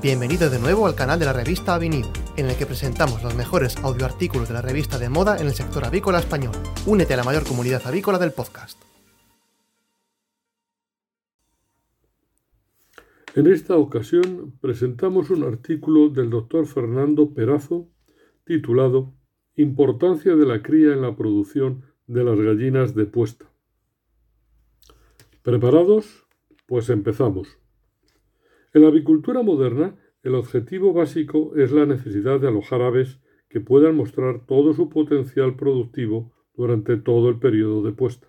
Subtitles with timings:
[0.00, 3.76] Bienvenido de nuevo al canal de la revista Avenida, en el que presentamos los mejores
[3.76, 6.54] audioartículos de la revista de moda en el sector avícola español.
[6.86, 8.82] Únete a la mayor comunidad avícola del podcast.
[13.36, 17.88] En esta ocasión presentamos un artículo del doctor Fernando Perazo
[18.44, 19.14] titulado
[19.56, 23.46] Importancia de la cría en la producción de las gallinas de puesta.
[25.42, 26.26] ¿Preparados?
[26.66, 27.61] Pues empezamos.
[28.74, 33.96] En la avicultura moderna, el objetivo básico es la necesidad de alojar aves que puedan
[33.96, 38.28] mostrar todo su potencial productivo durante todo el periodo de puesta.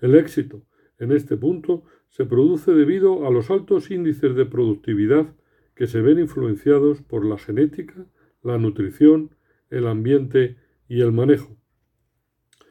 [0.00, 0.64] El éxito
[0.98, 5.36] en este punto se produce debido a los altos índices de productividad
[5.76, 8.06] que se ven influenciados por la genética,
[8.42, 9.36] la nutrición,
[9.70, 10.56] el ambiente
[10.88, 11.56] y el manejo.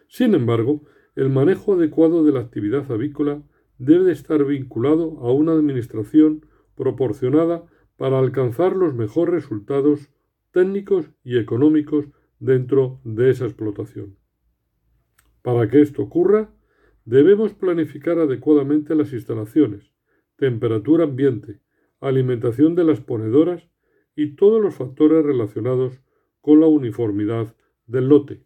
[0.10, 0.84] Sin embargo,
[1.16, 3.42] el manejo adecuado de la actividad avícola
[3.78, 6.46] debe estar vinculado a una administración
[6.78, 7.66] proporcionada
[7.98, 10.10] para alcanzar los mejores resultados
[10.52, 12.06] técnicos y económicos
[12.40, 14.16] dentro de esa explotación.
[15.42, 16.54] Para que esto ocurra,
[17.04, 19.92] debemos planificar adecuadamente las instalaciones,
[20.36, 21.60] temperatura ambiente,
[22.00, 23.68] alimentación de las ponedoras
[24.16, 26.00] y todos los factores relacionados
[26.42, 27.56] con la uniformidad
[27.88, 28.44] del lote.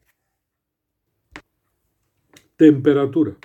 [2.55, 3.35] Temperatura.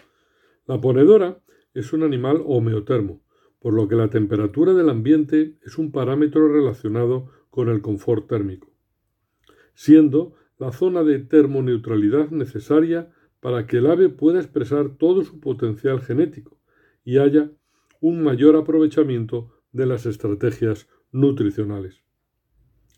[0.67, 1.41] La ponedora
[1.75, 3.23] es un animal homeotermo,
[3.61, 8.71] por lo que la temperatura del ambiente es un parámetro relacionado con el confort térmico,
[9.75, 16.01] siendo la zona de termoneutralidad necesaria para que el ave pueda expresar todo su potencial
[16.01, 16.59] genético
[17.05, 17.51] y haya
[18.01, 22.03] un mayor aprovechamiento de las estrategias nutricionales.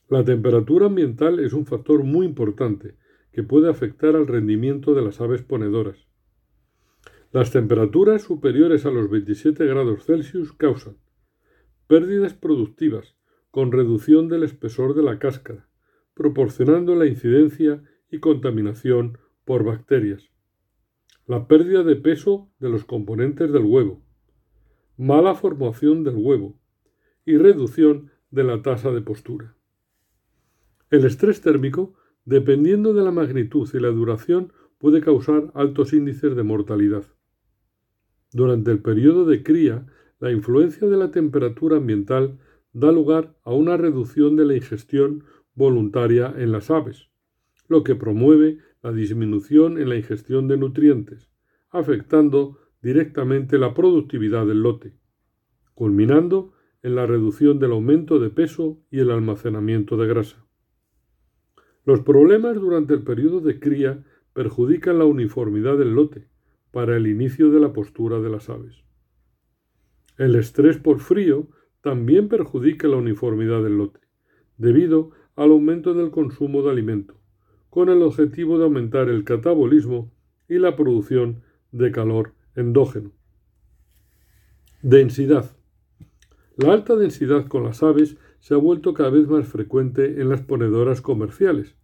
[0.08, 2.96] La temperatura ambiental es un factor muy importante
[3.32, 6.07] que puede afectar al rendimiento de las aves ponedoras,
[7.30, 10.96] las temperaturas superiores a los 27 grados Celsius causan
[11.86, 13.16] pérdidas productivas
[13.50, 15.68] con reducción del espesor de la cáscara,
[16.14, 20.30] proporcionando la incidencia y contaminación por bacterias.
[21.26, 24.02] La pérdida de peso de los componentes del huevo,
[24.96, 26.58] mala formación del huevo
[27.24, 29.54] y reducción de la tasa de postura.
[30.90, 36.42] El estrés térmico, dependiendo de la magnitud y la duración, puede causar altos índices de
[36.42, 37.04] mortalidad.
[38.32, 39.86] Durante el periodo de cría,
[40.20, 42.38] la influencia de la temperatura ambiental
[42.72, 45.24] da lugar a una reducción de la ingestión
[45.54, 47.08] voluntaria en las aves,
[47.68, 51.30] lo que promueve la disminución en la ingestión de nutrientes,
[51.70, 54.94] afectando directamente la productividad del lote,
[55.74, 56.52] culminando
[56.82, 60.46] en la reducción del aumento de peso y el almacenamiento de grasa.
[61.84, 66.28] Los problemas durante el periodo de cría perjudican la uniformidad del lote,
[66.70, 68.84] para el inicio de la postura de las aves.
[70.16, 71.48] El estrés por frío
[71.80, 74.00] también perjudica la uniformidad del lote,
[74.56, 77.14] debido al aumento del consumo de alimento,
[77.70, 80.12] con el objetivo de aumentar el catabolismo
[80.48, 83.12] y la producción de calor endógeno.
[84.82, 85.56] Densidad.
[86.56, 90.42] La alta densidad con las aves se ha vuelto cada vez más frecuente en las
[90.42, 91.76] ponedoras comerciales,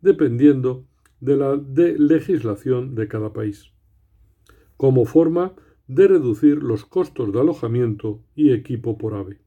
[0.00, 0.86] dependiendo
[1.20, 1.60] de la
[1.98, 3.72] legislación de cada país
[4.82, 5.54] como forma
[5.86, 9.38] de reducir los costos de alojamiento y equipo por ave.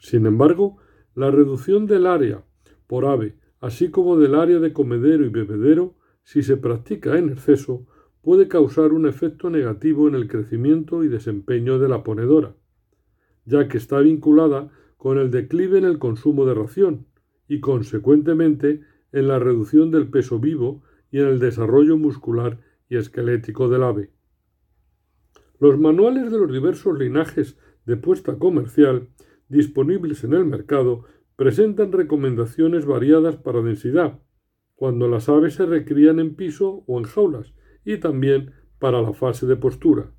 [0.00, 0.76] Sin embargo,
[1.14, 2.44] la reducción del área
[2.86, 5.94] por ave, así como del área de comedero y bebedero,
[6.24, 7.86] si se practica en exceso,
[8.20, 12.54] puede causar un efecto negativo en el crecimiento y desempeño de la ponedora,
[13.46, 17.06] ya que está vinculada con el declive en el consumo de ración
[17.48, 22.60] y, consecuentemente, en la reducción del peso vivo y en el desarrollo muscular
[22.90, 24.10] y esquelético del ave.
[25.60, 29.10] Los manuales de los diversos linajes de puesta comercial
[29.50, 31.04] disponibles en el mercado
[31.36, 34.20] presentan recomendaciones variadas para densidad,
[34.74, 37.52] cuando las aves se recrían en piso o en jaulas,
[37.84, 40.10] y también para la fase de postura.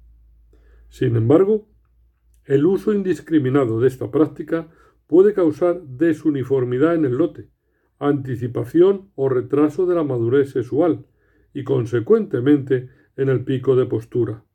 [0.90, 1.68] Sin embargo,
[2.46, 4.70] el uso indiscriminado de esta práctica
[5.08, 7.50] puede causar desuniformidad en el lote,
[7.98, 11.08] anticipación o retraso de la madurez sexual
[11.52, 14.46] y, consecuentemente, en el pico de postura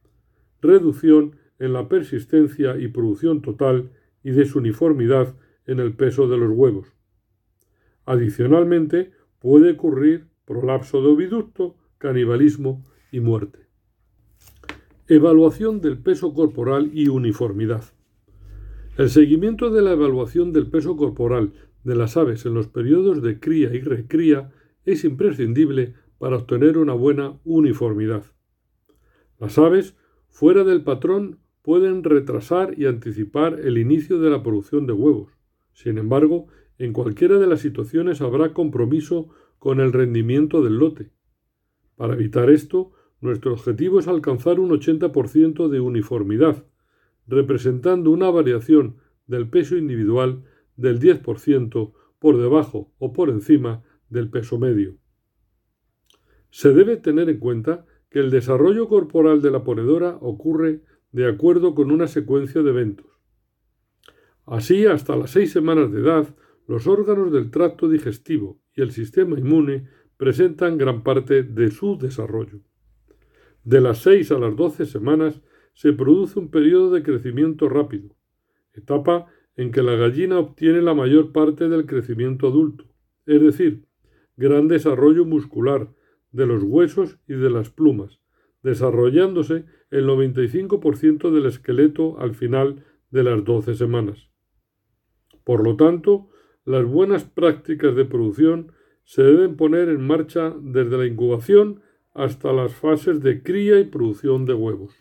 [0.61, 3.91] reducción en la persistencia y producción total
[4.23, 5.35] y desuniformidad
[5.67, 6.93] en el peso de los huevos.
[8.05, 13.67] Adicionalmente, puede ocurrir prolapso de oviducto, canibalismo y muerte.
[15.08, 17.85] Evaluación del peso corporal y uniformidad.
[18.97, 21.53] El seguimiento de la evaluación del peso corporal
[21.85, 24.50] de las aves en los periodos de cría y recría
[24.85, 28.25] es imprescindible para obtener una buena uniformidad.
[29.38, 29.94] Las aves
[30.37, 35.33] fuera del patrón pueden retrasar y anticipar el inicio de la producción de huevos,
[35.73, 41.11] Sin embargo, en cualquiera de las situaciones habrá compromiso con el rendimiento del lote.
[41.97, 42.93] Para evitar esto,
[43.23, 46.67] nuestro objetivo es alcanzar un 80% de uniformidad,
[47.27, 48.97] representando una variación
[49.27, 50.44] del peso individual
[50.77, 54.99] del 10% por debajo o por encima del peso medio.
[56.50, 57.87] Se debe tener en cuenta
[58.19, 60.83] el desarrollo corporal de la ponedora ocurre
[61.13, 63.07] de acuerdo con una secuencia de eventos.
[64.45, 66.37] Así, hasta las seis semanas de edad,
[66.69, 72.61] los órganos del tracto digestivo y el sistema inmune presentan gran parte de su desarrollo.
[73.65, 75.43] De las seis a las doce semanas
[75.75, 78.15] se produce un periodo de crecimiento rápido,
[78.73, 79.27] etapa
[79.57, 82.85] en que la gallina obtiene la mayor parte del crecimiento adulto,
[83.27, 83.85] es decir,
[84.37, 85.93] gran desarrollo muscular
[86.37, 88.21] de los huesos y de las plumas,
[88.62, 94.29] desarrollándose el 95% del esqueleto al final de las doce semanas.
[95.44, 96.29] Por lo tanto,
[96.65, 98.73] las buenas prácticas de producción
[99.05, 101.81] se deben poner en marcha desde la incubación
[102.12, 104.94] hasta las fases de cría y producción de huevos.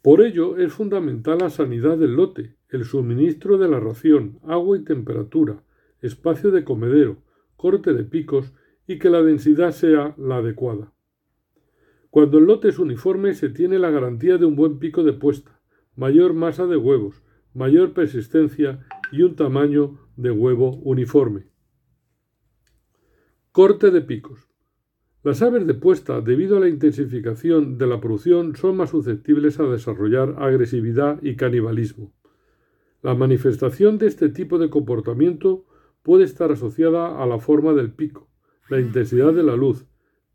[0.00, 4.84] Por ello es fundamental la sanidad del lote, el suministro de la ración, agua y
[4.84, 5.62] temperatura,
[6.00, 7.18] espacio de comedero,
[7.56, 8.54] corte de picos
[8.86, 10.92] y que la densidad sea la adecuada.
[12.10, 15.60] Cuando el lote es uniforme se tiene la garantía de un buen pico de puesta,
[15.96, 17.22] mayor masa de huevos,
[17.52, 21.46] mayor persistencia y un tamaño de huevo uniforme.
[23.52, 24.48] Corte de picos.
[25.22, 29.64] Las aves de puesta, debido a la intensificación de la producción, son más susceptibles a
[29.64, 32.12] desarrollar agresividad y canibalismo.
[33.02, 35.64] La manifestación de este tipo de comportamiento
[36.02, 38.28] puede estar asociada a la forma del pico,
[38.68, 39.86] la intensidad de la luz,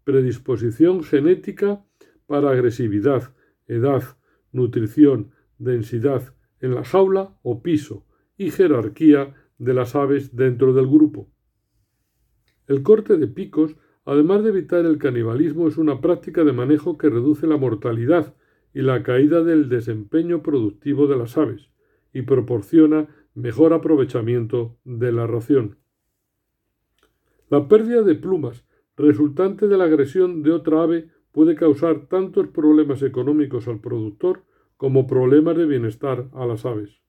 [0.04, 1.84] predisposición genética
[2.26, 3.36] para agresividad,
[3.68, 4.04] edad,
[4.52, 8.06] nutrición, densidad en la jaula o piso
[8.38, 11.30] y jerarquía de las aves dentro del grupo.
[12.68, 13.76] El corte de picos,
[14.06, 18.36] además de evitar el canibalismo, es una práctica de manejo que reduce la mortalidad
[18.74, 21.70] y la caída del desempeño productivo de las aves
[22.14, 25.81] y proporciona mejor aprovechamiento de la ración.
[27.52, 28.66] La pérdida de plumas
[28.96, 34.46] resultante de la agresión de otra ave puede causar tantos problemas económicos al productor
[34.78, 37.02] como problemas de bienestar a las aves.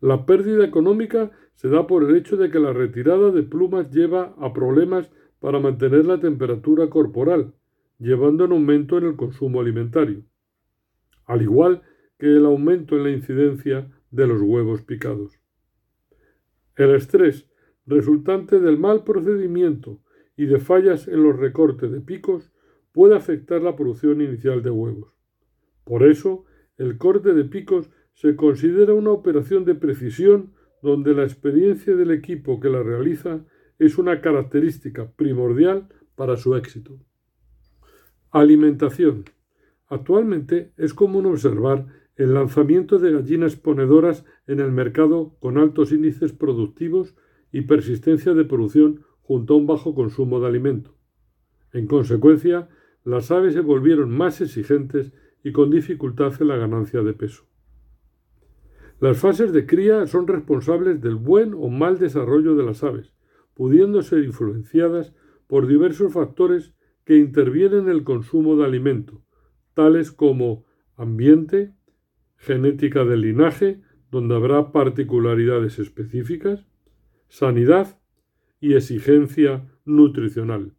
[0.00, 4.34] La pérdida económica se da por el hecho de que la retirada de plumas lleva
[4.40, 7.54] a problemas para mantener la temperatura corporal,
[8.00, 10.24] llevando un aumento en el consumo alimentario,
[11.26, 11.82] al igual
[12.18, 15.38] que el aumento en la incidencia de los huevos picados.
[16.74, 17.48] El estrés
[17.86, 20.00] resultante del mal procedimiento
[20.36, 22.52] y de fallas en los recortes de picos
[22.92, 25.12] puede afectar la producción inicial de huevos.
[25.84, 26.44] Por eso,
[26.78, 30.52] el corte de picos se considera una operación de precisión
[30.82, 33.44] donde la experiencia del equipo que la realiza
[33.78, 36.98] es una característica primordial para su éxito.
[38.30, 39.24] Alimentación.
[39.88, 41.86] Actualmente es común observar
[42.16, 47.16] el lanzamiento de gallinas ponedoras en el mercado con altos índices productivos
[47.54, 50.96] y persistencia de producción junto a un bajo consumo de alimento.
[51.72, 52.68] En consecuencia,
[53.04, 55.12] las aves se volvieron más exigentes
[55.44, 57.44] y con dificultad en la ganancia de peso.
[58.98, 63.12] Las fases de cría son responsables del buen o mal desarrollo de las aves,
[63.54, 65.14] pudiendo ser influenciadas
[65.46, 66.74] por diversos factores
[67.04, 69.22] que intervienen en el consumo de alimento,
[69.74, 70.64] tales como
[70.96, 71.72] ambiente,
[72.36, 76.66] genética del linaje, donde habrá particularidades específicas,
[77.34, 77.98] sanidad
[78.60, 80.72] y exigencia nutricional.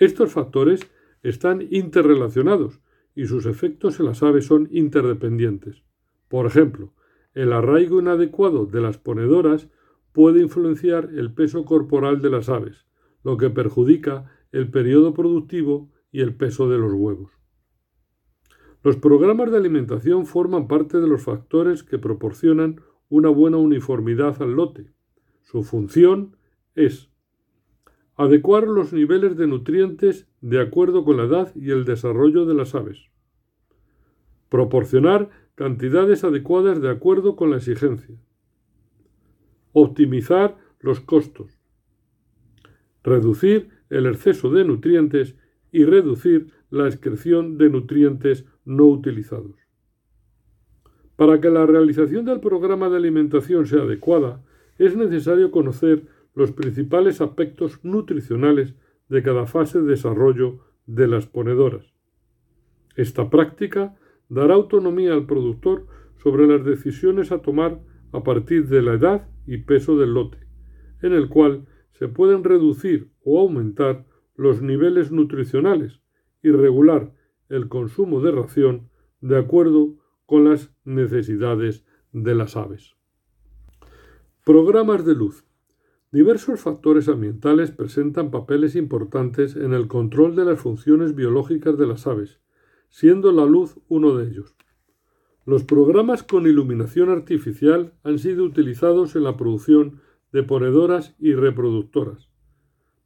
[0.00, 0.80] Estos factores
[1.22, 2.80] están interrelacionados
[3.14, 5.84] y sus efectos en las aves son interdependientes.
[6.26, 6.94] Por ejemplo,
[7.32, 9.68] el arraigo inadecuado de las ponedoras
[10.10, 12.88] puede influenciar el peso corporal de las aves,
[13.22, 17.30] lo que perjudica el periodo productivo y el peso de los huevos.
[18.82, 24.54] Los programas de alimentación forman parte de los factores que proporcionan una buena uniformidad al
[24.54, 24.92] lote,
[25.50, 26.36] su función
[26.76, 27.10] es
[28.14, 32.76] adecuar los niveles de nutrientes de acuerdo con la edad y el desarrollo de las
[32.76, 33.10] aves.
[34.48, 38.14] Proporcionar cantidades adecuadas de acuerdo con la exigencia.
[39.72, 41.58] Optimizar los costos.
[43.02, 45.34] Reducir el exceso de nutrientes
[45.72, 49.56] y reducir la excreción de nutrientes no utilizados.
[51.16, 54.44] Para que la realización del programa de alimentación sea adecuada,
[54.80, 58.74] es necesario conocer los principales aspectos nutricionales
[59.10, 61.92] de cada fase de desarrollo de las ponedoras.
[62.96, 63.94] Esta práctica
[64.30, 67.82] dará autonomía al productor sobre las decisiones a tomar
[68.12, 70.38] a partir de la edad y peso del lote,
[71.02, 76.00] en el cual se pueden reducir o aumentar los niveles nutricionales
[76.42, 77.12] y regular
[77.50, 78.88] el consumo de ración
[79.20, 82.99] de acuerdo con las necesidades de las aves.
[84.42, 85.44] Programas de luz.
[86.12, 92.06] Diversos factores ambientales presentan papeles importantes en el control de las funciones biológicas de las
[92.06, 92.40] aves,
[92.88, 94.56] siendo la luz uno de ellos.
[95.44, 100.00] Los programas con iluminación artificial han sido utilizados en la producción
[100.32, 102.30] de ponedoras y reproductoras,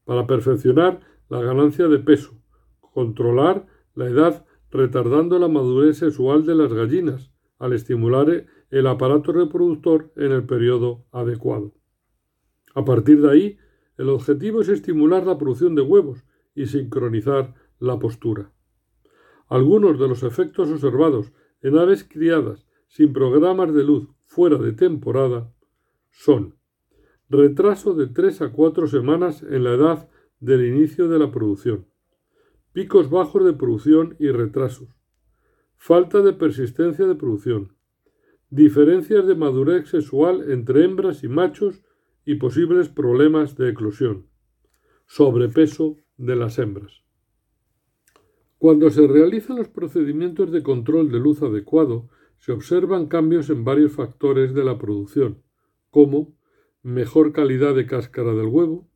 [0.05, 2.41] para perfeccionar la ganancia de peso,
[2.81, 10.13] controlar la edad retardando la madurez sexual de las gallinas, al estimular el aparato reproductor
[10.17, 11.75] en el periodo adecuado.
[12.75, 13.59] A partir de ahí,
[13.97, 16.25] el objetivo es estimular la producción de huevos
[16.57, 18.51] y sincronizar la postura.
[19.47, 25.55] Algunos de los efectos observados en aves criadas sin programas de luz fuera de temporada
[26.11, 26.57] son
[27.29, 30.09] retraso de 3 a 4 semanas en la edad
[30.41, 31.87] del inicio de la producción,
[32.73, 34.89] picos bajos de producción y retrasos,
[35.77, 37.74] falta de persistencia de producción,
[38.55, 41.83] diferencias de madurez sexual entre hembras y machos
[42.25, 44.29] y posibles problemas de eclosión,
[45.07, 47.03] sobrepeso de las hembras.
[48.59, 52.09] Cuando se realizan los procedimientos de control de luz adecuado,
[52.39, 55.43] se observan cambios en varios factores de la producción,
[55.91, 56.37] como
[56.81, 58.89] mejor calidad de cáscara del huevo,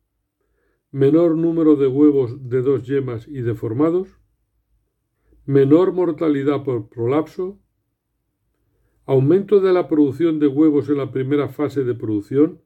[0.89, 4.07] menor número de huevos de dos yemas y deformados,
[5.45, 7.59] menor mortalidad por prolapso,
[9.09, 12.61] aumento de la producción de huevos en la primera fase de producción,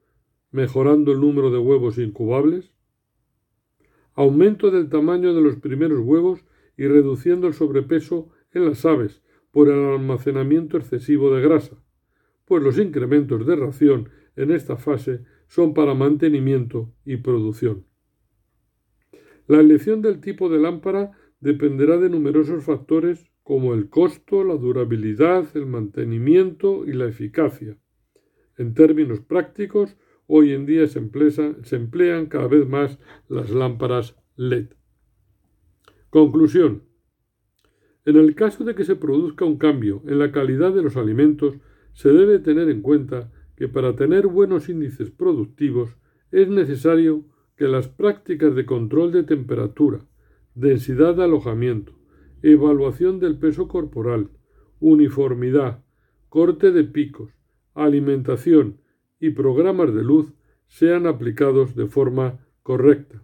[0.52, 2.74] mejorando el número de huevos incubables,
[4.14, 6.44] aumento del tamaño de los primeros huevos
[6.76, 11.82] y reduciendo el sobrepeso en las aves por el almacenamiento excesivo de grasa,
[12.44, 17.86] pues los incrementos de ración en esta fase son para mantenimiento y producción.
[19.48, 25.46] La elección del tipo de lámpara dependerá de numerosos factores como el costo, la durabilidad,
[25.56, 27.78] el mantenimiento y la eficacia.
[28.58, 29.98] En términos prácticos,
[30.28, 31.02] hoy en día se,
[31.64, 34.70] se emplean cada vez más las lámparas LED.
[36.10, 36.84] Conclusión.
[38.06, 41.56] En el caso de que se produzca un cambio en la calidad de los alimentos,
[41.94, 45.98] se debe tener en cuenta que para tener buenos índices productivos
[46.32, 50.06] es necesario que las prácticas de control de temperatura,
[50.56, 51.94] densidad de alojamiento,
[52.44, 54.30] evaluación del peso corporal,
[54.80, 55.84] uniformidad,
[56.30, 57.32] corte de picos,
[57.74, 58.82] alimentación
[59.20, 60.34] y programas de luz
[60.68, 63.24] sean aplicados de forma correcta.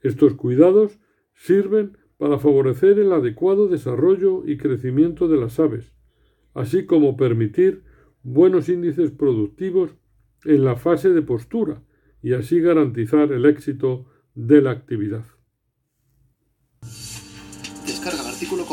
[0.00, 0.98] Estos cuidados
[1.34, 5.92] sirven para favorecer el adecuado desarrollo y crecimiento de las aves,
[6.54, 7.84] así como permitir
[8.22, 9.96] buenos índices productivos
[10.44, 11.82] en la fase de postura
[12.20, 15.24] y así garantizar el éxito de la actividad.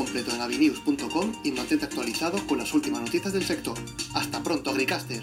[0.10, 3.78] Completo en avinews.com y mantente actualizado con las últimas noticias del sector.
[4.16, 5.22] Hasta pronto, Agricaster.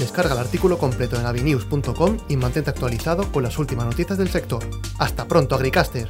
[0.00, 4.64] Descarga el artículo completo en avinews.com y mantente actualizado con las últimas noticias del sector.
[4.98, 6.08] Hasta pronto, Agricaster.